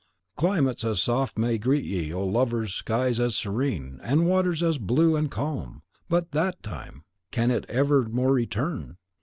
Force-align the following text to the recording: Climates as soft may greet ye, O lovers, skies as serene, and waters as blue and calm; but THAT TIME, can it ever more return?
Climates 0.35 0.83
as 0.83 0.99
soft 0.99 1.37
may 1.37 1.59
greet 1.59 1.83
ye, 1.85 2.11
O 2.11 2.25
lovers, 2.25 2.73
skies 2.73 3.19
as 3.19 3.35
serene, 3.35 3.99
and 4.01 4.25
waters 4.25 4.63
as 4.63 4.79
blue 4.79 5.15
and 5.15 5.29
calm; 5.29 5.83
but 6.09 6.31
THAT 6.31 6.63
TIME, 6.63 7.03
can 7.29 7.51
it 7.51 7.65
ever 7.69 8.05
more 8.09 8.33
return? 8.33 8.97